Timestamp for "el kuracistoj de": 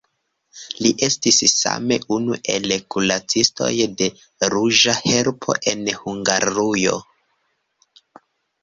2.55-4.09